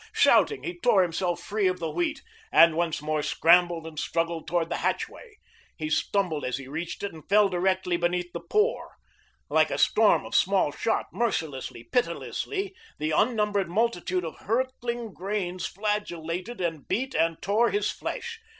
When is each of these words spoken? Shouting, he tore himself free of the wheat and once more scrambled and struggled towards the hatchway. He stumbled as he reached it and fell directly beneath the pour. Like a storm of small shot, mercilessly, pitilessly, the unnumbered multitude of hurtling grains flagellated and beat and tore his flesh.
Shouting, 0.13 0.63
he 0.63 0.79
tore 0.79 1.03
himself 1.03 1.39
free 1.43 1.67
of 1.67 1.77
the 1.77 1.91
wheat 1.91 2.23
and 2.51 2.73
once 2.75 3.03
more 3.03 3.21
scrambled 3.21 3.85
and 3.85 3.99
struggled 3.99 4.47
towards 4.47 4.69
the 4.71 4.77
hatchway. 4.77 5.35
He 5.77 5.91
stumbled 5.91 6.43
as 6.43 6.57
he 6.57 6.67
reached 6.67 7.03
it 7.03 7.13
and 7.13 7.29
fell 7.29 7.49
directly 7.49 7.97
beneath 7.97 8.33
the 8.33 8.39
pour. 8.39 8.95
Like 9.47 9.69
a 9.69 9.77
storm 9.77 10.25
of 10.25 10.33
small 10.33 10.71
shot, 10.71 11.05
mercilessly, 11.13 11.83
pitilessly, 11.83 12.73
the 12.97 13.11
unnumbered 13.11 13.69
multitude 13.69 14.25
of 14.25 14.39
hurtling 14.39 15.13
grains 15.13 15.67
flagellated 15.67 16.59
and 16.61 16.87
beat 16.87 17.13
and 17.13 17.39
tore 17.39 17.69
his 17.69 17.91
flesh. 17.91 18.39